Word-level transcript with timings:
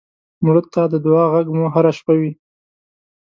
مړه 0.43 0.61
ته 0.73 0.81
د 0.93 0.95
دعا 1.05 1.25
غږ 1.33 1.47
مو 1.55 1.65
هر 1.73 1.85
شپه 1.97 2.13
وي 2.19 2.31